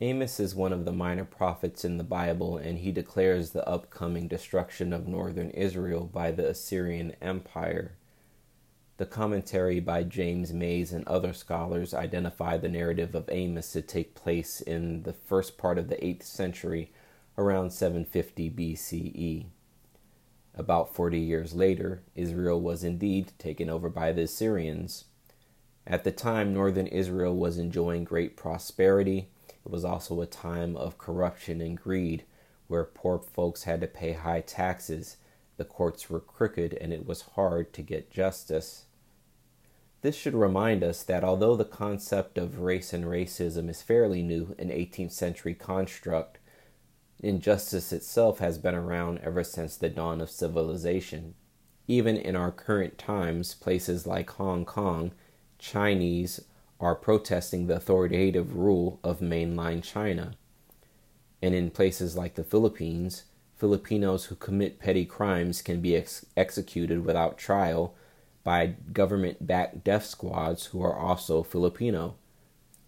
Amos 0.00 0.38
is 0.38 0.54
one 0.54 0.72
of 0.72 0.84
the 0.84 0.92
minor 0.92 1.24
prophets 1.24 1.84
in 1.84 1.98
the 1.98 2.04
Bible, 2.04 2.56
and 2.56 2.78
he 2.78 2.92
declares 2.92 3.50
the 3.50 3.68
upcoming 3.68 4.28
destruction 4.28 4.92
of 4.92 5.08
northern 5.08 5.50
Israel 5.50 6.04
by 6.04 6.30
the 6.30 6.48
Assyrian 6.48 7.16
Empire. 7.20 7.96
The 8.98 9.06
commentary 9.06 9.80
by 9.80 10.04
James 10.04 10.52
Mays 10.52 10.92
and 10.92 11.06
other 11.08 11.32
scholars 11.32 11.94
identify 11.94 12.56
the 12.56 12.68
narrative 12.68 13.16
of 13.16 13.28
Amos 13.28 13.72
to 13.72 13.82
take 13.82 14.14
place 14.14 14.60
in 14.60 15.02
the 15.02 15.12
first 15.12 15.58
part 15.58 15.78
of 15.78 15.88
the 15.88 15.96
8th 15.96 16.22
century, 16.22 16.92
around 17.36 17.72
750 17.72 18.50
BCE. 18.50 19.46
About 20.54 20.94
40 20.94 21.18
years 21.18 21.54
later, 21.54 22.02
Israel 22.14 22.60
was 22.60 22.84
indeed 22.84 23.32
taken 23.36 23.68
over 23.68 23.88
by 23.88 24.12
the 24.12 24.22
Assyrians. 24.22 25.06
At 25.84 26.04
the 26.04 26.12
time, 26.12 26.54
northern 26.54 26.86
Israel 26.86 27.34
was 27.34 27.58
enjoying 27.58 28.04
great 28.04 28.36
prosperity 28.36 29.30
it 29.68 29.72
was 29.72 29.84
also 29.84 30.22
a 30.22 30.26
time 30.26 30.78
of 30.78 30.96
corruption 30.96 31.60
and 31.60 31.76
greed, 31.76 32.24
where 32.68 32.84
poor 32.84 33.18
folks 33.18 33.64
had 33.64 33.82
to 33.82 33.86
pay 33.86 34.14
high 34.14 34.40
taxes, 34.40 35.18
the 35.58 35.64
courts 35.64 36.08
were 36.08 36.20
crooked, 36.20 36.72
and 36.72 36.90
it 36.90 37.04
was 37.04 37.20
hard 37.34 37.74
to 37.74 37.82
get 37.82 38.10
justice. 38.10 38.86
This 40.00 40.16
should 40.16 40.34
remind 40.34 40.82
us 40.82 41.02
that 41.02 41.22
although 41.22 41.54
the 41.54 41.66
concept 41.66 42.38
of 42.38 42.60
race 42.60 42.94
and 42.94 43.04
racism 43.04 43.68
is 43.68 43.82
fairly 43.82 44.22
new, 44.22 44.54
an 44.58 44.70
18th 44.70 45.12
century 45.12 45.54
construct, 45.54 46.38
injustice 47.20 47.92
itself 47.92 48.38
has 48.38 48.56
been 48.56 48.74
around 48.74 49.18
ever 49.18 49.44
since 49.44 49.76
the 49.76 49.90
dawn 49.90 50.22
of 50.22 50.30
civilization. 50.30 51.34
Even 51.86 52.16
in 52.16 52.34
our 52.34 52.52
current 52.52 52.96
times, 52.96 53.54
places 53.54 54.06
like 54.06 54.30
Hong 54.30 54.64
Kong, 54.64 55.12
Chinese 55.58 56.40
are 56.80 56.94
protesting 56.94 57.66
the 57.66 57.76
authoritative 57.76 58.54
rule 58.54 59.00
of 59.02 59.20
mainline 59.20 59.82
China. 59.82 60.32
And 61.42 61.54
in 61.54 61.70
places 61.70 62.16
like 62.16 62.34
the 62.34 62.44
Philippines, 62.44 63.24
Filipinos 63.56 64.26
who 64.26 64.36
commit 64.36 64.78
petty 64.78 65.04
crimes 65.04 65.62
can 65.62 65.80
be 65.80 65.96
ex- 65.96 66.24
executed 66.36 67.04
without 67.04 67.38
trial 67.38 67.94
by 68.44 68.74
government 68.92 69.46
backed 69.46 69.82
death 69.84 70.06
squads 70.06 70.66
who 70.66 70.82
are 70.82 70.96
also 70.96 71.42
Filipino. 71.42 72.14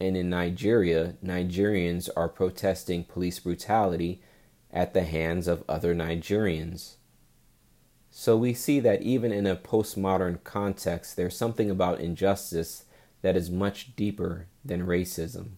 And 0.00 0.16
in 0.16 0.30
Nigeria, 0.30 1.14
Nigerians 1.24 2.08
are 2.16 2.28
protesting 2.28 3.04
police 3.04 3.38
brutality 3.40 4.22
at 4.72 4.94
the 4.94 5.02
hands 5.02 5.48
of 5.48 5.64
other 5.68 5.94
Nigerians. 5.94 6.94
So 8.10 8.36
we 8.36 8.54
see 8.54 8.80
that 8.80 9.02
even 9.02 9.32
in 9.32 9.46
a 9.46 9.56
postmodern 9.56 10.42
context, 10.44 11.16
there's 11.16 11.36
something 11.36 11.70
about 11.70 12.00
injustice 12.00 12.84
that 13.22 13.36
is 13.36 13.50
much 13.50 13.94
deeper 13.96 14.46
than 14.64 14.86
racism. 14.86 15.52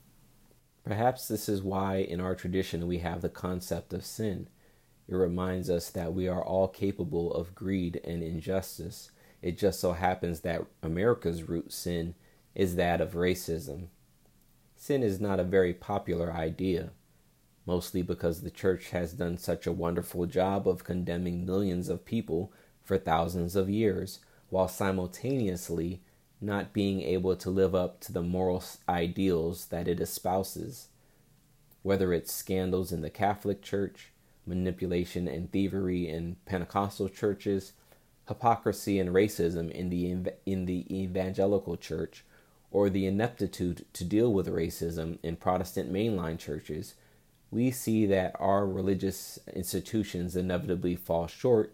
Perhaps 0.84 1.28
this 1.28 1.48
is 1.48 1.62
why 1.62 1.96
in 1.96 2.20
our 2.20 2.34
tradition 2.34 2.86
we 2.86 2.98
have 2.98 3.20
the 3.20 3.28
concept 3.28 3.92
of 3.92 4.04
sin. 4.04 4.48
It 5.08 5.14
reminds 5.14 5.70
us 5.70 5.90
that 5.90 6.14
we 6.14 6.26
are 6.26 6.42
all 6.42 6.68
capable 6.68 7.32
of 7.32 7.54
greed 7.54 8.00
and 8.04 8.22
injustice. 8.22 9.10
It 9.40 9.58
just 9.58 9.80
so 9.80 9.92
happens 9.92 10.40
that 10.40 10.66
America's 10.82 11.44
root 11.44 11.72
sin 11.72 12.14
is 12.54 12.76
that 12.76 13.00
of 13.00 13.12
racism. 13.12 13.88
Sin 14.76 15.02
is 15.02 15.20
not 15.20 15.38
a 15.38 15.44
very 15.44 15.72
popular 15.72 16.32
idea, 16.32 16.90
mostly 17.66 18.02
because 18.02 18.40
the 18.42 18.50
church 18.50 18.90
has 18.90 19.12
done 19.12 19.38
such 19.38 19.66
a 19.66 19.72
wonderful 19.72 20.26
job 20.26 20.66
of 20.66 20.84
condemning 20.84 21.46
millions 21.46 21.88
of 21.88 22.04
people 22.04 22.52
for 22.82 22.98
thousands 22.98 23.54
of 23.54 23.70
years, 23.70 24.18
while 24.48 24.68
simultaneously 24.68 26.02
not 26.42 26.72
being 26.72 27.00
able 27.02 27.36
to 27.36 27.50
live 27.50 27.74
up 27.74 28.00
to 28.00 28.12
the 28.12 28.22
moral 28.22 28.62
ideals 28.88 29.66
that 29.66 29.86
it 29.86 30.00
espouses. 30.00 30.88
Whether 31.82 32.12
it's 32.12 32.32
scandals 32.32 32.92
in 32.92 33.00
the 33.00 33.10
Catholic 33.10 33.62
Church, 33.62 34.08
manipulation 34.44 35.28
and 35.28 35.50
thievery 35.50 36.08
in 36.08 36.36
Pentecostal 36.44 37.08
churches, 37.08 37.72
hypocrisy 38.26 38.98
and 38.98 39.10
racism 39.10 39.70
in 39.70 39.88
the 39.88 40.32
in 40.44 40.66
the 40.66 40.86
evangelical 40.94 41.76
church, 41.76 42.24
or 42.72 42.90
the 42.90 43.06
ineptitude 43.06 43.84
to 43.92 44.04
deal 44.04 44.32
with 44.32 44.48
racism 44.48 45.18
in 45.22 45.36
Protestant 45.36 45.92
mainline 45.92 46.38
churches, 46.38 46.94
we 47.50 47.70
see 47.70 48.06
that 48.06 48.34
our 48.40 48.66
religious 48.66 49.38
institutions 49.54 50.34
inevitably 50.34 50.96
fall 50.96 51.26
short 51.26 51.72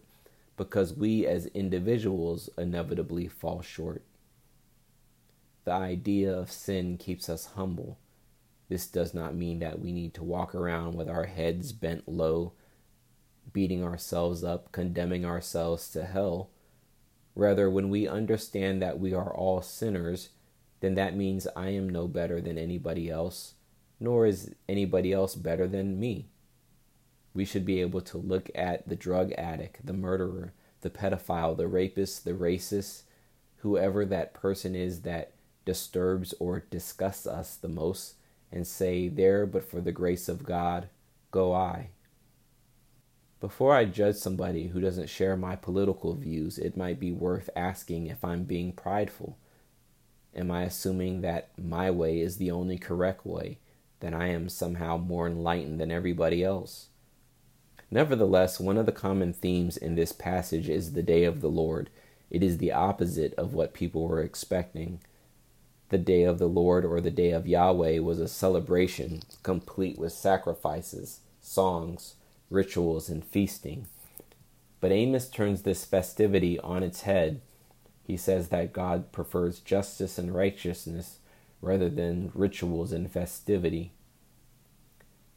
because 0.56 0.92
we 0.92 1.24
as 1.24 1.46
individuals 1.46 2.50
inevitably 2.58 3.28
fall 3.28 3.62
short. 3.62 4.02
The 5.64 5.72
idea 5.72 6.32
of 6.32 6.50
sin 6.50 6.96
keeps 6.96 7.28
us 7.28 7.52
humble. 7.54 7.98
This 8.68 8.86
does 8.86 9.14
not 9.14 9.34
mean 9.34 9.60
that 9.60 9.80
we 9.80 9.92
need 9.92 10.14
to 10.14 10.24
walk 10.24 10.54
around 10.54 10.94
with 10.94 11.08
our 11.08 11.24
heads 11.24 11.72
bent 11.72 12.08
low, 12.08 12.52
beating 13.52 13.82
ourselves 13.82 14.44
up, 14.44 14.72
condemning 14.72 15.24
ourselves 15.24 15.90
to 15.90 16.04
hell. 16.04 16.50
Rather, 17.34 17.70
when 17.70 17.88
we 17.88 18.06
understand 18.06 18.82
that 18.82 18.98
we 18.98 19.14
are 19.14 19.32
all 19.32 19.62
sinners, 19.62 20.30
then 20.80 20.94
that 20.94 21.16
means 21.16 21.46
I 21.56 21.70
am 21.70 21.88
no 21.88 22.06
better 22.06 22.40
than 22.40 22.58
anybody 22.58 23.10
else, 23.10 23.54
nor 23.98 24.26
is 24.26 24.54
anybody 24.68 25.12
else 25.12 25.34
better 25.34 25.66
than 25.66 25.98
me. 25.98 26.28
We 27.34 27.44
should 27.44 27.64
be 27.64 27.80
able 27.80 28.00
to 28.02 28.18
look 28.18 28.50
at 28.54 28.88
the 28.88 28.96
drug 28.96 29.32
addict, 29.32 29.86
the 29.86 29.92
murderer, 29.92 30.52
the 30.80 30.90
pedophile, 30.90 31.56
the 31.56 31.68
rapist, 31.68 32.24
the 32.24 32.32
racist, 32.32 33.02
whoever 33.58 34.04
that 34.04 34.34
person 34.34 34.74
is 34.74 35.02
that 35.02 35.32
disturbs 35.68 36.32
or 36.40 36.64
disgusts 36.70 37.26
us 37.26 37.54
the 37.54 37.68
most 37.68 38.14
and 38.50 38.66
say, 38.66 39.06
There, 39.06 39.44
but 39.44 39.62
for 39.62 39.82
the 39.82 39.92
grace 39.92 40.26
of 40.26 40.42
God, 40.42 40.88
go 41.30 41.52
I. 41.52 41.90
Before 43.38 43.74
I 43.74 43.84
judge 43.84 44.16
somebody 44.16 44.68
who 44.68 44.80
doesn't 44.80 45.10
share 45.10 45.36
my 45.36 45.56
political 45.56 46.14
views, 46.14 46.56
it 46.56 46.74
might 46.74 46.98
be 46.98 47.12
worth 47.12 47.50
asking 47.54 48.06
if 48.06 48.24
I'm 48.24 48.44
being 48.44 48.72
prideful. 48.72 49.36
Am 50.34 50.50
I 50.50 50.62
assuming 50.62 51.20
that 51.20 51.50
my 51.58 51.90
way 51.90 52.20
is 52.20 52.38
the 52.38 52.50
only 52.50 52.78
correct 52.78 53.26
way, 53.26 53.58
that 54.00 54.14
I 54.14 54.28
am 54.28 54.48
somehow 54.48 54.96
more 54.96 55.26
enlightened 55.26 55.78
than 55.82 55.90
everybody 55.90 56.42
else? 56.42 56.88
Nevertheless, 57.90 58.58
one 58.58 58.78
of 58.78 58.86
the 58.86 58.92
common 58.92 59.34
themes 59.34 59.76
in 59.76 59.96
this 59.96 60.12
passage 60.12 60.70
is 60.70 60.94
the 60.94 61.02
day 61.02 61.24
of 61.24 61.42
the 61.42 61.50
Lord. 61.50 61.90
It 62.30 62.42
is 62.42 62.56
the 62.56 62.72
opposite 62.72 63.34
of 63.34 63.52
what 63.52 63.74
people 63.74 64.08
were 64.08 64.22
expecting. 64.22 65.00
The 65.90 65.98
day 65.98 66.24
of 66.24 66.38
the 66.38 66.48
Lord 66.48 66.84
or 66.84 67.00
the 67.00 67.10
day 67.10 67.30
of 67.30 67.46
Yahweh 67.46 68.00
was 68.00 68.20
a 68.20 68.28
celebration 68.28 69.22
complete 69.42 69.98
with 69.98 70.12
sacrifices, 70.12 71.20
songs, 71.40 72.16
rituals, 72.50 73.08
and 73.08 73.24
feasting. 73.24 73.86
But 74.80 74.92
Amos 74.92 75.28
turns 75.28 75.62
this 75.62 75.86
festivity 75.86 76.58
on 76.60 76.82
its 76.82 77.02
head. 77.02 77.40
He 78.04 78.18
says 78.18 78.48
that 78.48 78.72
God 78.74 79.12
prefers 79.12 79.60
justice 79.60 80.18
and 80.18 80.34
righteousness 80.34 81.18
rather 81.62 81.88
than 81.88 82.32
rituals 82.34 82.92
and 82.92 83.10
festivity. 83.10 83.92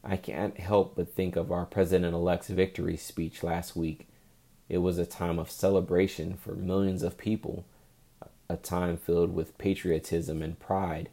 I 0.04 0.18
can't 0.18 0.60
help 0.60 0.96
but 0.96 1.14
think 1.14 1.36
of 1.36 1.52
our 1.52 1.66
President 1.66 2.14
elect's 2.14 2.50
victory 2.50 2.98
speech 2.98 3.42
last 3.42 3.76
week. 3.76 4.08
It 4.68 4.80
was 4.80 4.98
a 4.98 5.06
time 5.06 5.40
of 5.40 5.50
celebration 5.50 6.36
for 6.36 6.56
millions 6.56 7.04
of 7.04 7.18
people 7.18 7.66
a 8.52 8.58
time 8.58 8.98
filled 8.98 9.34
with 9.34 9.58
patriotism 9.58 10.42
and 10.42 10.60
pride. 10.60 11.10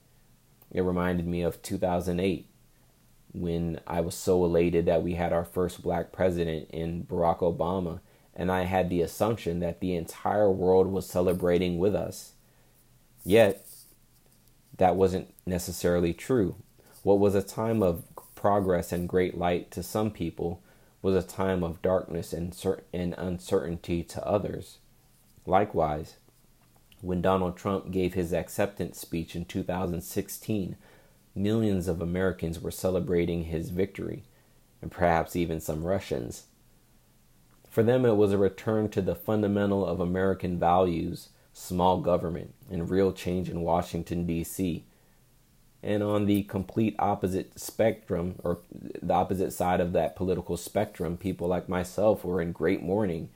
It 0.71 0.83
reminded 0.83 1.27
me 1.27 1.43
of 1.43 1.63
2008 1.63 2.47
when 3.33 3.81
I 3.87 4.01
was 4.01 4.15
so 4.15 4.45
elated 4.45 4.87
that 4.87 5.03
we 5.03 5.15
had 5.15 5.33
our 5.33 5.45
first 5.45 5.83
black 5.83 6.13
president 6.13 6.71
in 6.71 7.05
Barack 7.05 7.39
Obama, 7.39 8.01
and 8.35 8.51
I 8.51 8.65
had 8.65 8.91
the 8.91 9.03
assumption 9.03 9.61
that 9.61 9.81
the 9.81 9.95
entire 9.95 10.51
world 10.51 10.89
was 10.89 11.07
celebrating 11.07 11.79
with 11.79 11.95
us. 11.95 12.33
Yet, 13.25 13.67
that 14.77 14.97
wasn't 14.97 15.35
necessarily 15.45 16.13
true. 16.15 16.57
What 17.03 17.19
was 17.19 17.35
a 17.35 17.43
time 17.43 17.83
of 17.83 18.05
progress 18.35 18.93
and 18.93 19.09
great 19.09 19.37
light 19.37 19.71
to 19.73 19.83
some 19.83 20.11
people 20.11 20.63
was 21.03 21.15
a 21.15 21.27
time 21.27 21.63
of 21.63 21.83
darkness 21.83 22.33
and, 22.33 22.55
uncertainty 22.93 24.03
to 24.03 24.27
others. 24.27 24.79
Likewise, 25.47 26.17
when 27.01 27.23
Donald 27.23 27.57
Trump 27.57 27.91
gave 27.91 28.15
his 28.15 28.33
acceptance 28.33 28.99
speech 28.99 29.37
in 29.37 29.45
2016, 29.45 30.77
millions 31.35 31.89
of 31.89 32.03
Americans 32.03 32.61
were 32.61 32.71
celebrating 32.71 33.45
his 33.45 33.71
victory, 33.71 34.25
and 34.83 34.91
perhaps 34.91 35.37
even 35.37 35.61
some 35.61 35.85
Russians. 35.85 36.45
For 37.71 37.83
them, 37.83 38.05
it 38.05 38.17
was 38.17 38.33
a 38.33 38.39
return 38.39 38.89
to 38.91 39.03
the 39.03 39.15
fundamental 39.15 39.87
of 39.87 40.01
American 40.01 40.59
values, 40.59 41.29
small 41.53 42.01
government, 42.01 42.55
and 42.71 42.91
real 42.91 43.13
change 43.13 43.49
in 43.49 43.61
Washington, 43.61 44.27
D.C. 44.27 44.85
And 45.83 46.03
on 46.03 46.27
the 46.27 46.43
complete 46.45 46.97
opposite 46.99 47.59
spectrum, 47.59 48.35
or 48.43 48.59
the 48.73 49.15
opposite 49.15 49.53
side 49.53 49.81
of 49.81 49.93
that 49.93 50.17
political 50.17 50.57
spectrum, 50.57 51.17
people 51.17 51.47
like 51.47 51.69
myself 51.69 52.25
were 52.25 52.41
in 52.41 52.53
great 52.53 52.83
mourning, 52.83 53.29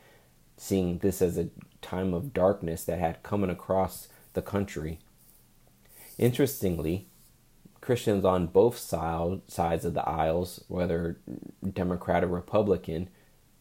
seeing 0.56 0.98
this 0.98 1.20
as 1.22 1.38
a 1.38 1.48
time 1.80 2.14
of 2.14 2.32
darkness 2.32 2.84
that 2.84 2.98
had 2.98 3.22
come 3.22 3.42
across 3.44 4.08
the 4.34 4.42
country. 4.42 4.98
Interestingly, 6.18 7.06
Christians 7.80 8.24
on 8.24 8.46
both 8.46 8.78
sides 8.78 9.84
of 9.84 9.94
the 9.94 10.08
aisles, 10.08 10.64
whether 10.68 11.18
Democrat 11.72 12.22
or 12.22 12.28
Republican, 12.28 13.08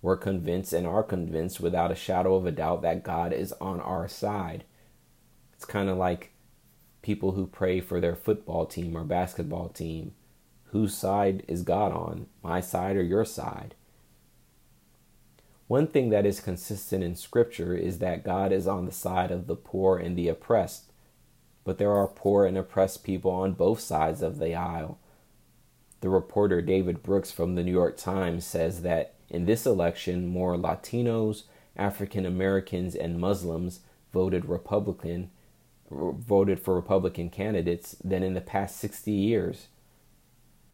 were 0.02 0.18
convinced 0.18 0.74
and 0.74 0.86
are 0.86 1.04
convinced 1.04 1.60
without 1.60 1.92
a 1.92 1.96
shadow 1.96 2.36
of 2.36 2.46
a 2.46 2.52
doubt 2.52 2.82
that 2.84 3.04
God 3.04 3.34
is 3.34 3.54
on 3.54 3.80
our 3.80 4.08
side. 4.08 4.64
It's 5.54 5.66
kind 5.66 5.90
of 5.90 5.98
like 5.98 6.34
people 7.02 7.32
who 7.32 7.48
pray 7.48 7.82
for 7.82 8.00
their 8.00 8.16
football 8.16 8.66
team 8.66 8.96
or 8.96 9.04
basketball 9.04 9.70
team. 9.70 10.14
Whose 10.66 10.96
side 10.96 11.44
is 11.48 11.64
God 11.64 11.92
on? 11.92 12.28
My 12.44 12.62
side 12.62 12.96
or 12.96 13.04
your 13.04 13.26
side? 13.26 13.76
One 15.72 15.88
thing 15.88 16.10
that 16.10 16.26
is 16.26 16.42
consistent 16.42 17.02
in 17.02 17.16
Scripture 17.16 17.74
is 17.78 18.00
that 18.00 18.26
God 18.26 18.52
is 18.52 18.68
on 18.68 18.86
the 18.86 18.92
side 18.92 19.32
of 19.32 19.48
the 19.48 19.56
poor 19.56 19.98
and 19.98 20.18
the 20.18 20.28
oppressed, 20.28 20.92
but 21.64 21.78
there 21.78 21.94
are 21.94 22.10
poor 22.10 22.46
and 22.46 22.58
oppressed 22.58 23.06
people 23.06 23.32
on 23.32 23.54
both 23.54 23.80
sides 23.80 24.22
of 24.22 24.38
the 24.38 24.54
aisle. 24.54 25.00
The 26.02 26.10
reporter 26.10 26.62
David 26.62 27.02
Brooks 27.02 27.32
from 27.32 27.56
the 27.56 27.64
New 27.64 27.72
York 27.72 27.96
Times 27.96 28.46
says 28.46 28.82
that 28.82 29.14
in 29.30 29.46
this 29.46 29.66
election, 29.66 30.28
more 30.28 30.58
Latinos, 30.58 31.44
African 31.78 32.26
Americans, 32.26 32.94
and 32.94 33.18
Muslims 33.18 33.80
voted 34.12 34.44
Republican 34.44 35.32
voted 35.90 36.60
for 36.60 36.76
Republican 36.76 37.30
candidates 37.30 37.96
than 38.04 38.24
in 38.24 38.34
the 38.34 38.42
past 38.42 38.76
60 38.76 39.10
years. 39.10 39.68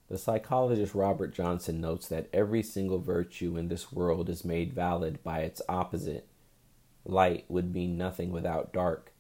The 0.10 0.18
psychologist 0.18 0.96
Robert 0.96 1.34
Johnson 1.34 1.82
notes 1.82 2.08
that 2.08 2.30
every 2.32 2.64
single 2.64 3.00
virtue 3.00 3.58
in 3.58 3.68
this 3.68 3.92
world 3.92 4.30
is 4.30 4.46
made 4.46 4.72
valid 4.72 5.22
by 5.22 5.40
its 5.40 5.62
opposite. 5.68 6.28
Light 7.04 7.44
would 7.50 7.74
mean 7.74 7.98
nothing 7.98 8.32
without 8.32 8.72
dark, 8.72 9.12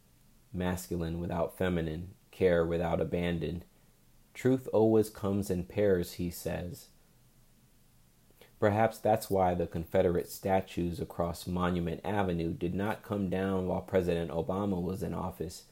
masculine 0.54 1.19
without 1.19 1.57
feminine, 1.57 2.13
care 2.31 2.66
without 2.66 3.01
abandon. 3.01 3.63
Truth 4.34 4.69
always 4.72 5.10
comes 5.10 5.50
in 5.50 5.66
pairs, 5.66 6.13
he 6.13 6.30
says. 6.30 6.88
Perhaps 8.60 9.00
that's 9.00 9.30
why 9.30 9.54
the 9.54 9.68
Confederate 9.68 10.30
statues 10.31 11.01
across 11.01 11.48
Monument 11.48 12.00
Avenue 12.06 12.54
did 12.54 12.74
not 12.74 13.04
come 13.04 13.30
down 13.30 13.68
while 13.68 13.81
President 13.81 14.31
Obama 14.31 14.81
was 14.81 15.04
in 15.04 15.13
office, 15.13 15.63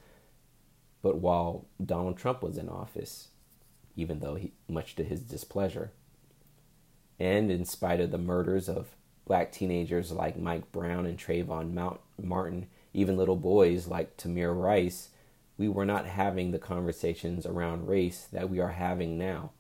but 1.02 1.20
while 1.20 1.68
Donald 1.84 2.18
Trump 2.18 2.44
was 2.44 2.58
in 2.58 2.70
office, 2.70 3.30
even 3.96 4.20
though 4.20 4.36
he, 4.36 4.54
much 4.68 4.96
to 4.96 5.04
his 5.04 5.22
displeasure. 5.22 5.92
And 7.20 7.50
in 7.50 7.66
spite 7.66 8.02
of 8.02 8.12
the 8.12 8.18
murders 8.18 8.68
of 8.68 8.96
black 9.26 9.52
teenagers 9.52 10.12
like 10.12 10.38
Mike 10.38 10.72
Brown 10.72 11.06
and 11.06 11.18
Trayvon 11.18 11.74
Mount 11.74 12.00
Martin, 12.22 12.68
even 12.94 13.18
little 13.18 13.36
boys 13.36 13.88
like 13.88 14.18
Tamir 14.18 14.54
Rice, 14.54 15.10
we 15.58 15.68
were 15.68 15.86
not 15.86 16.06
having 16.06 16.52
the 16.52 16.60
conversations 16.60 17.46
around 17.46 17.88
race 17.88 18.28
that 18.32 18.50
we 18.50 18.60
are 18.60 18.72
having 18.72 19.18
now. 19.18 19.52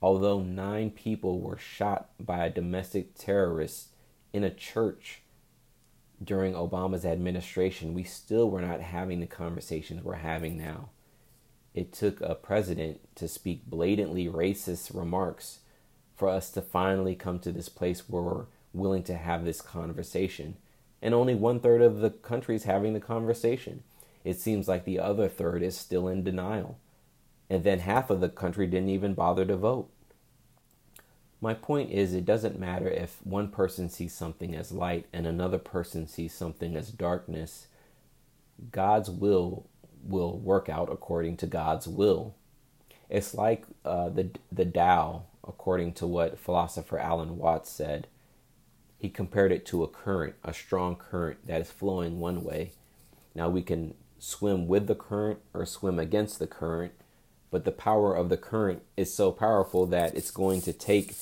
Although 0.00 0.40
nine 0.40 0.90
people 0.90 1.40
were 1.40 1.56
shot 1.56 2.10
by 2.20 2.44
a 2.44 2.50
domestic 2.50 3.14
terrorist 3.14 3.88
in 4.32 4.44
a 4.44 4.50
church 4.50 5.22
during 6.22 6.54
Obama's 6.54 7.04
administration, 7.04 7.94
we 7.94 8.04
still 8.04 8.50
were 8.50 8.60
not 8.60 8.80
having 8.80 9.20
the 9.20 9.26
conversations 9.26 10.02
we're 10.02 10.14
having 10.14 10.56
now. 10.56 10.90
It 11.74 11.92
took 11.92 12.20
a 12.20 12.36
president 12.36 13.00
to 13.16 13.26
speak 13.26 13.66
blatantly 13.66 14.26
racist 14.26 14.94
remarks 14.96 15.58
for 16.16 16.28
us 16.28 16.50
to 16.50 16.62
finally 16.62 17.16
come 17.16 17.40
to 17.40 17.50
this 17.50 17.68
place 17.68 18.08
where 18.08 18.22
we're 18.22 18.44
willing 18.72 19.02
to 19.04 19.16
have 19.16 19.44
this 19.44 19.60
conversation. 19.60 20.56
And 21.02 21.12
only 21.12 21.34
one 21.34 21.60
third 21.60 21.82
of 21.82 21.98
the 21.98 22.10
country 22.10 22.54
is 22.54 22.64
having 22.64 22.94
the 22.94 23.00
conversation. 23.00 23.82
It 24.22 24.38
seems 24.38 24.68
like 24.68 24.84
the 24.84 25.00
other 25.00 25.28
third 25.28 25.62
is 25.62 25.76
still 25.76 26.08
in 26.08 26.22
denial. 26.22 26.78
And 27.50 27.64
then 27.64 27.80
half 27.80 28.08
of 28.08 28.20
the 28.20 28.28
country 28.28 28.66
didn't 28.66 28.88
even 28.88 29.14
bother 29.14 29.44
to 29.44 29.56
vote. 29.56 29.90
My 31.40 31.52
point 31.52 31.90
is, 31.90 32.14
it 32.14 32.24
doesn't 32.24 32.58
matter 32.58 32.88
if 32.88 33.18
one 33.22 33.48
person 33.48 33.90
sees 33.90 34.14
something 34.14 34.54
as 34.54 34.72
light 34.72 35.06
and 35.12 35.26
another 35.26 35.58
person 35.58 36.06
sees 36.06 36.32
something 36.32 36.74
as 36.74 36.90
darkness. 36.90 37.66
God's 38.70 39.10
will 39.10 39.66
will 40.06 40.38
work 40.38 40.68
out 40.68 40.90
according 40.90 41.36
to 41.38 41.46
God's 41.46 41.88
will. 41.88 42.34
It's 43.08 43.34
like 43.34 43.64
uh, 43.84 44.08
the 44.08 44.30
the 44.50 44.64
Tao, 44.64 45.24
according 45.46 45.94
to 45.94 46.06
what 46.06 46.38
philosopher 46.38 46.98
Alan 46.98 47.38
Watts 47.38 47.70
said. 47.70 48.06
He 48.98 49.10
compared 49.10 49.52
it 49.52 49.66
to 49.66 49.82
a 49.82 49.88
current, 49.88 50.34
a 50.42 50.54
strong 50.54 50.96
current 50.96 51.46
that 51.46 51.60
is 51.60 51.70
flowing 51.70 52.20
one 52.20 52.42
way. 52.42 52.72
Now 53.34 53.50
we 53.50 53.60
can 53.60 53.94
swim 54.18 54.66
with 54.66 54.86
the 54.86 54.94
current 54.94 55.40
or 55.52 55.66
swim 55.66 55.98
against 55.98 56.38
the 56.38 56.46
current, 56.46 56.92
but 57.50 57.64
the 57.66 57.72
power 57.72 58.14
of 58.14 58.30
the 58.30 58.38
current 58.38 58.82
is 58.96 59.12
so 59.12 59.30
powerful 59.30 59.84
that 59.86 60.14
it's 60.14 60.30
going 60.30 60.62
to 60.62 60.72
take 60.72 61.14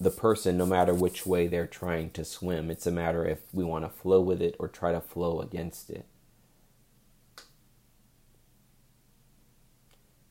the 0.00 0.10
person 0.10 0.56
no 0.56 0.64
matter 0.64 0.94
which 0.94 1.26
way 1.26 1.46
they're 1.46 1.66
trying 1.66 2.10
to 2.10 2.24
swim. 2.24 2.70
It's 2.70 2.86
a 2.86 2.92
matter 2.92 3.26
if 3.26 3.40
we 3.52 3.64
want 3.64 3.84
to 3.84 3.90
flow 3.90 4.20
with 4.20 4.40
it 4.40 4.54
or 4.58 4.68
try 4.68 4.92
to 4.92 5.00
flow 5.00 5.40
against 5.40 5.90
it. 5.90 6.06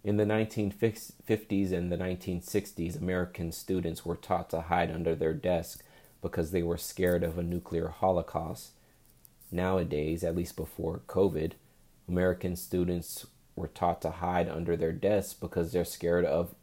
In 0.04 0.16
the 0.16 0.24
1950s 0.24 1.74
and 1.74 1.92
the 1.92 1.98
1960s, 1.98 3.00
American 3.00 3.51
students 3.51 4.06
were 4.06 4.16
taught 4.16 4.50
to 4.51 4.62
hide 4.62 4.90
under 4.92 5.13
their 5.13 5.34
desk 5.34 5.84
because 6.22 6.51
they 6.51 6.63
were 6.63 6.78
scared 6.78 7.24
of 7.24 7.38
a 7.38 7.44
nuclear 7.44 7.90
holocaust. 7.90 8.72
Nowadays, 9.51 10.24
at 10.24 10.36
least 10.36 10.56
before 10.56 11.01
COVID, 11.07 11.54
American 12.07 12.56
students 12.56 13.28
were 13.56 13.68
taught 13.68 14.01
to 14.04 14.12
hide 14.12 14.48
under 14.48 14.78
their 14.78 14.94
desks 14.94 15.34
because 15.34 15.72
they're 15.72 15.84
scared 15.84 16.25
of 16.25 16.56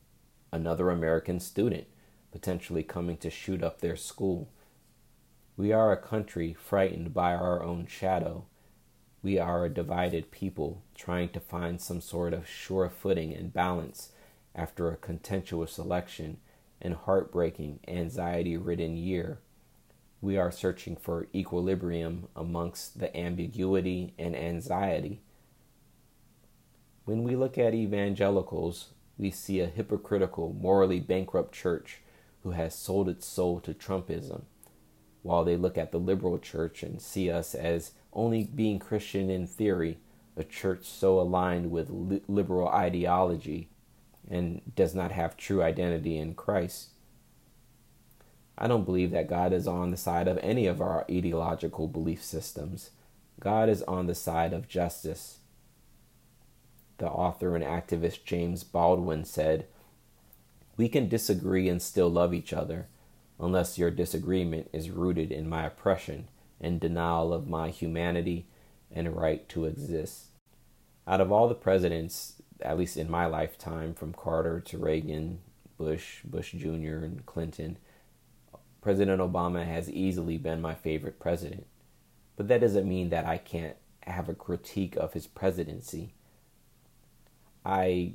another 0.50 0.90
American 0.90 1.38
student 1.40 1.86
potentially 2.32 2.82
coming 2.82 3.16
to 3.18 3.30
shoot 3.30 3.62
up 3.62 3.80
their 3.80 3.96
school. 3.96 4.48
We 5.56 5.72
are 5.72 5.92
a 5.92 5.96
country 5.96 6.54
frightened 6.54 7.14
by 7.14 7.34
our 7.34 7.62
own 7.62 7.86
shadow. 7.86 8.44
We 9.26 9.40
are 9.40 9.64
a 9.64 9.68
divided 9.68 10.30
people 10.30 10.84
trying 10.94 11.30
to 11.30 11.40
find 11.40 11.80
some 11.80 12.00
sort 12.00 12.32
of 12.32 12.48
sure 12.48 12.88
footing 12.88 13.34
and 13.34 13.52
balance 13.52 14.12
after 14.54 14.88
a 14.88 14.96
contentious 14.96 15.78
election 15.80 16.36
and 16.80 16.94
heartbreaking, 16.94 17.80
anxiety 17.88 18.56
ridden 18.56 18.96
year. 18.96 19.40
We 20.20 20.36
are 20.36 20.52
searching 20.52 20.94
for 20.94 21.26
equilibrium 21.34 22.28
amongst 22.36 23.00
the 23.00 23.16
ambiguity 23.16 24.14
and 24.16 24.36
anxiety. 24.36 25.22
When 27.04 27.24
we 27.24 27.34
look 27.34 27.58
at 27.58 27.74
evangelicals, 27.74 28.90
we 29.18 29.32
see 29.32 29.58
a 29.58 29.66
hypocritical, 29.66 30.52
morally 30.52 31.00
bankrupt 31.00 31.52
church 31.52 32.00
who 32.44 32.52
has 32.52 32.76
sold 32.76 33.08
its 33.08 33.26
soul 33.26 33.58
to 33.62 33.74
Trumpism, 33.74 34.42
while 35.26 35.44
they 35.44 35.56
look 35.56 35.76
at 35.76 35.92
the 35.92 35.98
liberal 35.98 36.38
church 36.38 36.82
and 36.82 37.00
see 37.00 37.30
us 37.30 37.54
as 37.54 37.92
only 38.12 38.44
being 38.44 38.78
Christian 38.78 39.28
in 39.28 39.46
theory, 39.46 39.98
a 40.36 40.44
church 40.44 40.84
so 40.84 41.20
aligned 41.20 41.70
with 41.70 41.90
li- 41.90 42.22
liberal 42.28 42.68
ideology 42.68 43.68
and 44.30 44.60
does 44.74 44.94
not 44.94 45.12
have 45.12 45.36
true 45.36 45.62
identity 45.62 46.16
in 46.18 46.34
Christ. 46.34 46.90
I 48.58 48.68
don't 48.68 48.84
believe 48.84 49.10
that 49.10 49.28
God 49.28 49.52
is 49.52 49.66
on 49.66 49.90
the 49.90 49.96
side 49.96 50.28
of 50.28 50.38
any 50.38 50.66
of 50.66 50.80
our 50.80 51.04
ideological 51.10 51.88
belief 51.88 52.22
systems. 52.22 52.90
God 53.38 53.68
is 53.68 53.82
on 53.82 54.06
the 54.06 54.14
side 54.14 54.52
of 54.52 54.68
justice. 54.68 55.38
The 56.98 57.08
author 57.08 57.54
and 57.54 57.64
activist 57.64 58.24
James 58.24 58.64
Baldwin 58.64 59.24
said, 59.24 59.66
we 60.76 60.88
can 60.88 61.08
disagree 61.08 61.68
and 61.68 61.80
still 61.80 62.10
love 62.10 62.34
each 62.34 62.52
other, 62.52 62.86
unless 63.38 63.78
your 63.78 63.90
disagreement 63.90 64.68
is 64.72 64.90
rooted 64.90 65.30
in 65.30 65.48
my 65.48 65.66
oppression 65.66 66.28
and 66.60 66.80
denial 66.80 67.32
of 67.32 67.48
my 67.48 67.68
humanity 67.68 68.46
and 68.90 69.16
right 69.16 69.48
to 69.48 69.66
exist. 69.66 70.26
Out 71.06 71.20
of 71.20 71.30
all 71.30 71.48
the 71.48 71.54
presidents, 71.54 72.42
at 72.60 72.78
least 72.78 72.96
in 72.96 73.10
my 73.10 73.26
lifetime, 73.26 73.94
from 73.94 74.12
Carter 74.12 74.60
to 74.60 74.78
Reagan, 74.78 75.40
Bush, 75.76 76.22
Bush 76.24 76.52
Jr., 76.52 77.04
and 77.04 77.24
Clinton, 77.26 77.78
President 78.80 79.20
Obama 79.20 79.66
has 79.66 79.90
easily 79.90 80.38
been 80.38 80.60
my 80.60 80.74
favorite 80.74 81.18
president. 81.18 81.66
But 82.36 82.48
that 82.48 82.60
doesn't 82.60 82.88
mean 82.88 83.10
that 83.10 83.26
I 83.26 83.38
can't 83.38 83.76
have 84.02 84.28
a 84.28 84.34
critique 84.34 84.96
of 84.96 85.12
his 85.12 85.26
presidency. 85.26 86.14
I 87.64 88.12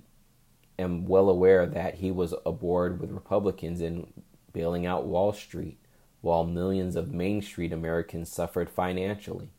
am 0.80 1.06
well 1.06 1.30
aware 1.30 1.66
that 1.66 1.96
he 1.96 2.12
was 2.12 2.34
aboard 2.46 3.00
with 3.00 3.12
Republicans 3.12 3.82
in 3.82 4.08
bailing 4.54 4.86
out 4.86 5.06
Wall 5.06 5.34
Street 5.34 5.78
while 6.22 6.46
millions 6.46 6.96
of 6.96 7.12
Main 7.12 7.42
Street 7.42 7.74
Americans 7.74 8.32
suffered 8.32 8.70
financially. 8.70 9.50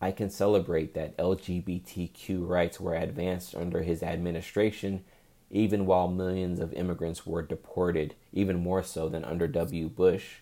I 0.00 0.10
can 0.12 0.28
celebrate 0.28 0.94
that 0.94 1.16
LGBTQ 1.16 2.46
rights 2.46 2.80
were 2.80 2.94
advanced 2.94 3.54
under 3.54 3.82
his 3.82 4.02
administration, 4.02 5.04
even 5.50 5.86
while 5.86 6.08
millions 6.08 6.60
of 6.60 6.74
immigrants 6.74 7.24
were 7.24 7.42
deported, 7.42 8.14
even 8.32 8.58
more 8.58 8.82
so 8.82 9.08
than 9.08 9.24
under 9.24 9.46
W. 9.46 9.88
Bush. 9.88 10.36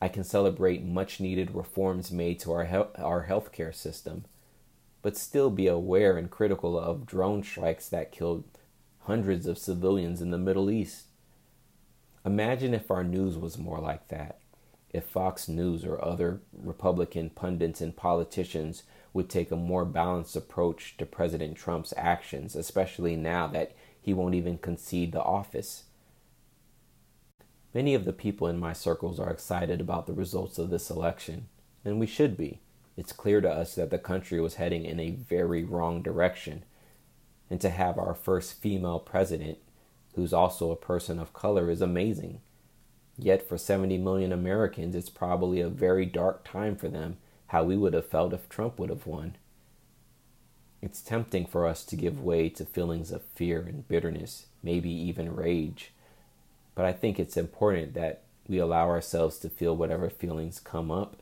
I 0.00 0.08
can 0.08 0.24
celebrate 0.24 0.84
much 0.84 1.20
needed 1.20 1.54
reforms 1.54 2.10
made 2.10 2.40
to 2.40 2.52
our, 2.52 2.64
he- 2.64 3.02
our 3.02 3.26
healthcare 3.28 3.74
system, 3.74 4.24
but 5.02 5.16
still 5.16 5.50
be 5.50 5.66
aware 5.66 6.16
and 6.16 6.30
critical 6.30 6.78
of 6.78 7.06
drone 7.06 7.42
strikes 7.42 7.88
that 7.88 8.12
killed 8.12 8.44
hundreds 9.00 9.46
of 9.46 9.58
civilians 9.58 10.22
in 10.22 10.30
the 10.30 10.38
Middle 10.38 10.70
East. 10.70 11.06
Imagine 12.24 12.72
if 12.74 12.90
our 12.90 13.02
news 13.02 13.36
was 13.36 13.58
more 13.58 13.78
like 13.78 14.08
that. 14.08 14.38
If 14.90 15.04
Fox 15.04 15.48
News 15.48 15.84
or 15.84 16.04
other 16.04 16.40
Republican 16.52 17.30
pundits 17.30 17.80
and 17.80 17.96
politicians 17.96 18.84
would 19.12 19.28
take 19.28 19.50
a 19.50 19.56
more 19.56 19.84
balanced 19.84 20.36
approach 20.36 20.96
to 20.98 21.06
President 21.06 21.56
Trump's 21.56 21.94
actions, 21.96 22.54
especially 22.54 23.16
now 23.16 23.46
that 23.48 23.72
he 24.00 24.12
won't 24.12 24.34
even 24.34 24.58
concede 24.58 25.12
the 25.12 25.22
office. 25.22 25.84
Many 27.74 27.94
of 27.94 28.04
the 28.04 28.12
people 28.12 28.46
in 28.46 28.58
my 28.58 28.72
circles 28.72 29.18
are 29.18 29.30
excited 29.30 29.80
about 29.80 30.06
the 30.06 30.12
results 30.12 30.58
of 30.58 30.70
this 30.70 30.90
election, 30.90 31.48
and 31.84 31.98
we 31.98 32.06
should 32.06 32.36
be. 32.36 32.60
It's 32.96 33.12
clear 33.12 33.40
to 33.40 33.50
us 33.50 33.74
that 33.76 33.90
the 33.90 33.98
country 33.98 34.40
was 34.40 34.56
heading 34.56 34.84
in 34.84 35.00
a 35.00 35.10
very 35.10 35.64
wrong 35.64 36.02
direction. 36.02 36.64
And 37.48 37.60
to 37.62 37.70
have 37.70 37.98
our 37.98 38.14
first 38.14 38.60
female 38.60 38.98
president, 38.98 39.58
who's 40.14 40.32
also 40.32 40.70
a 40.70 40.76
person 40.76 41.18
of 41.18 41.32
color, 41.32 41.70
is 41.70 41.80
amazing. 41.80 42.40
Yet 43.18 43.46
for 43.46 43.58
70 43.58 43.98
million 43.98 44.32
Americans, 44.32 44.94
it's 44.94 45.10
probably 45.10 45.60
a 45.60 45.68
very 45.68 46.06
dark 46.06 46.44
time 46.44 46.76
for 46.76 46.88
them, 46.88 47.18
how 47.48 47.64
we 47.64 47.76
would 47.76 47.94
have 47.94 48.06
felt 48.06 48.32
if 48.32 48.48
Trump 48.48 48.78
would 48.78 48.90
have 48.90 49.06
won. 49.06 49.36
It's 50.80 51.00
tempting 51.00 51.46
for 51.46 51.66
us 51.66 51.84
to 51.84 51.96
give 51.96 52.22
way 52.22 52.48
to 52.50 52.64
feelings 52.64 53.12
of 53.12 53.22
fear 53.36 53.60
and 53.62 53.86
bitterness, 53.86 54.46
maybe 54.62 54.90
even 54.90 55.36
rage. 55.36 55.92
But 56.74 56.86
I 56.86 56.92
think 56.92 57.20
it's 57.20 57.36
important 57.36 57.94
that 57.94 58.22
we 58.48 58.58
allow 58.58 58.88
ourselves 58.88 59.38
to 59.38 59.48
feel 59.48 59.76
whatever 59.76 60.10
feelings 60.10 60.58
come 60.58 60.90
up, 60.90 61.16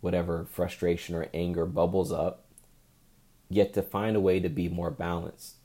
whatever 0.00 0.46
frustration 0.50 1.16
or 1.16 1.28
anger 1.34 1.66
bubbles 1.66 2.12
up, 2.12 2.44
yet 3.48 3.72
to 3.74 3.82
find 3.82 4.16
a 4.16 4.20
way 4.20 4.38
to 4.38 4.48
be 4.48 4.68
more 4.68 4.90
balanced. 4.90 5.56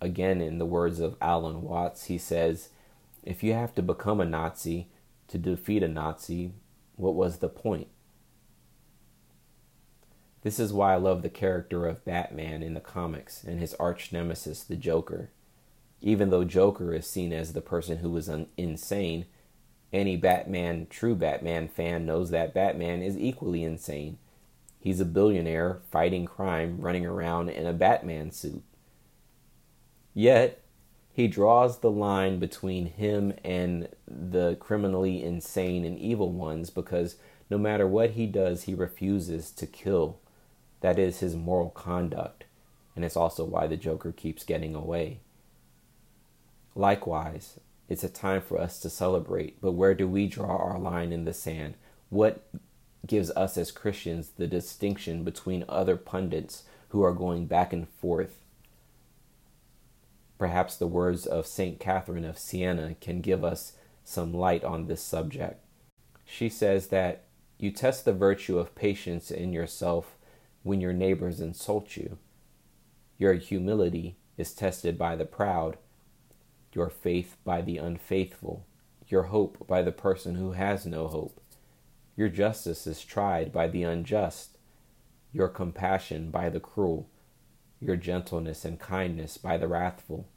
Again, 0.00 0.40
in 0.40 0.58
the 0.58 0.66
words 0.66 1.00
of 1.00 1.16
Alan 1.20 1.62
Watts, 1.62 2.04
he 2.04 2.16
says, 2.16 2.70
If 3.22 3.42
you 3.42 3.52
have 3.52 3.74
to 3.74 3.82
become 3.82 4.20
a 4.20 4.24
Nazi 4.24 4.88
to 5.28 5.38
defeat 5.38 5.82
a 5.82 5.88
Nazi, 5.88 6.52
what 6.96 7.14
was 7.14 7.38
the 7.38 7.48
point? 7.48 7.88
This 10.42 10.58
is 10.58 10.72
why 10.72 10.94
I 10.94 10.96
love 10.96 11.22
the 11.22 11.28
character 11.28 11.86
of 11.86 12.04
Batman 12.04 12.62
in 12.62 12.72
the 12.72 12.80
comics 12.80 13.44
and 13.44 13.60
his 13.60 13.74
arch 13.74 14.10
nemesis, 14.10 14.62
the 14.62 14.76
Joker. 14.76 15.30
Even 16.00 16.30
though 16.30 16.44
Joker 16.44 16.94
is 16.94 17.06
seen 17.06 17.32
as 17.32 17.52
the 17.52 17.60
person 17.60 17.98
who 17.98 18.16
is 18.16 18.28
un- 18.28 18.46
insane, 18.56 19.26
any 19.92 20.16
Batman, 20.16 20.86
true 20.88 21.14
Batman 21.14 21.68
fan 21.68 22.06
knows 22.06 22.30
that 22.30 22.54
Batman 22.54 23.02
is 23.02 23.18
equally 23.18 23.64
insane. 23.64 24.16
He's 24.78 25.00
a 25.00 25.04
billionaire 25.04 25.82
fighting 25.90 26.24
crime, 26.24 26.80
running 26.80 27.04
around 27.04 27.50
in 27.50 27.66
a 27.66 27.74
Batman 27.74 28.30
suit. 28.30 28.62
Yet, 30.14 30.60
he 31.12 31.28
draws 31.28 31.78
the 31.78 31.90
line 31.90 32.38
between 32.38 32.86
him 32.86 33.34
and 33.44 33.88
the 34.06 34.56
criminally 34.56 35.22
insane 35.22 35.84
and 35.84 35.98
evil 35.98 36.32
ones 36.32 36.70
because 36.70 37.16
no 37.50 37.58
matter 37.58 37.86
what 37.86 38.10
he 38.10 38.26
does, 38.26 38.64
he 38.64 38.74
refuses 38.74 39.50
to 39.52 39.66
kill. 39.66 40.18
That 40.80 40.98
is 40.98 41.20
his 41.20 41.36
moral 41.36 41.70
conduct, 41.70 42.44
and 42.96 43.04
it's 43.04 43.16
also 43.16 43.44
why 43.44 43.66
the 43.66 43.76
Joker 43.76 44.12
keeps 44.12 44.44
getting 44.44 44.74
away. 44.74 45.20
Likewise, 46.74 47.58
it's 47.88 48.04
a 48.04 48.08
time 48.08 48.40
for 48.40 48.58
us 48.58 48.80
to 48.80 48.88
celebrate, 48.88 49.60
but 49.60 49.72
where 49.72 49.94
do 49.94 50.06
we 50.08 50.28
draw 50.28 50.56
our 50.56 50.78
line 50.78 51.12
in 51.12 51.24
the 51.24 51.34
sand? 51.34 51.74
What 52.08 52.48
gives 53.06 53.30
us 53.32 53.58
as 53.58 53.72
Christians 53.72 54.30
the 54.36 54.46
distinction 54.46 55.24
between 55.24 55.64
other 55.68 55.96
pundits 55.96 56.62
who 56.90 57.02
are 57.02 57.12
going 57.12 57.46
back 57.46 57.72
and 57.72 57.88
forth? 57.88 58.36
Perhaps 60.40 60.76
the 60.76 60.86
words 60.86 61.26
of 61.26 61.46
St. 61.46 61.78
Catherine 61.78 62.24
of 62.24 62.38
Siena 62.38 62.94
can 62.98 63.20
give 63.20 63.44
us 63.44 63.74
some 64.02 64.32
light 64.32 64.64
on 64.64 64.86
this 64.86 65.02
subject. 65.02 65.62
She 66.24 66.48
says 66.48 66.86
that 66.86 67.24
you 67.58 67.70
test 67.70 68.06
the 68.06 68.14
virtue 68.14 68.58
of 68.58 68.74
patience 68.74 69.30
in 69.30 69.52
yourself 69.52 70.16
when 70.62 70.80
your 70.80 70.94
neighbors 70.94 71.42
insult 71.42 71.94
you. 71.94 72.16
Your 73.18 73.34
humility 73.34 74.16
is 74.38 74.54
tested 74.54 74.96
by 74.96 75.14
the 75.14 75.26
proud, 75.26 75.76
your 76.72 76.88
faith 76.88 77.36
by 77.44 77.60
the 77.60 77.76
unfaithful, 77.76 78.64
your 79.08 79.24
hope 79.24 79.66
by 79.66 79.82
the 79.82 79.92
person 79.92 80.36
who 80.36 80.52
has 80.52 80.86
no 80.86 81.06
hope. 81.06 81.38
Your 82.16 82.30
justice 82.30 82.86
is 82.86 83.04
tried 83.04 83.52
by 83.52 83.68
the 83.68 83.82
unjust, 83.82 84.56
your 85.34 85.48
compassion 85.48 86.30
by 86.30 86.48
the 86.48 86.60
cruel, 86.60 87.10
your 87.80 87.96
gentleness 87.96 88.64
and 88.64 88.78
kindness 88.78 89.38
by 89.38 89.56
the 89.56 89.68
wrathful. 89.68 90.28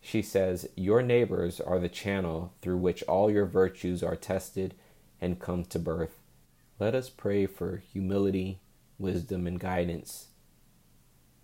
She 0.00 0.22
says, 0.22 0.68
Your 0.76 1.02
neighbors 1.02 1.60
are 1.60 1.78
the 1.78 1.88
channel 1.88 2.52
through 2.62 2.78
which 2.78 3.02
all 3.04 3.30
your 3.30 3.46
virtues 3.46 4.02
are 4.02 4.16
tested 4.16 4.74
and 5.20 5.40
come 5.40 5.64
to 5.64 5.78
birth. 5.78 6.18
Let 6.78 6.94
us 6.94 7.08
pray 7.10 7.46
for 7.46 7.82
humility 7.92 8.60
wisdom, 8.98 9.46
and 9.46 9.60
guidance. 9.60 10.26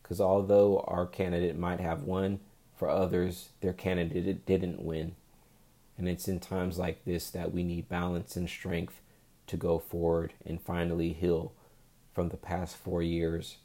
Because 0.03 0.21
although 0.21 0.85
our 0.87 1.07
candidate 1.07 1.57
might 1.57 1.81
have 1.81 2.03
won, 2.03 2.41
for 2.77 2.91
others, 2.91 3.51
their 3.61 3.73
candidate 3.73 4.45
didn't 4.45 4.83
win. 4.83 5.15
And 5.97 6.09
it's 6.09 6.27
in 6.27 6.41
times 6.41 6.77
like 6.77 7.05
this 7.05 7.31
that 7.31 7.53
we 7.53 7.63
need 7.63 7.89
balance 7.89 8.37
and 8.37 8.49
strength 8.49 9.01
to 9.47 9.57
go 9.57 9.79
forward 9.79 10.33
and 10.45 10.61
finally 10.61 11.13
heal 11.13 11.53
from 12.13 12.31
the 12.31 12.37
past 12.37 12.77
four 12.77 13.03
years. 13.03 13.59